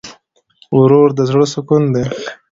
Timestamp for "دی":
1.93-2.03